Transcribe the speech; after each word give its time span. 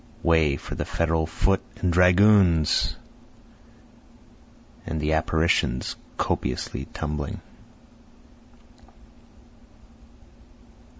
Way 0.23 0.57
for 0.57 0.73
the 0.73 0.83
Federal 0.83 1.27
foot 1.27 1.61
and 1.75 1.93
dragoons, 1.93 2.95
(and 4.83 4.99
the 4.99 5.13
apparitions 5.13 5.95
copiously 6.17 6.85
tumbling.) 6.85 7.39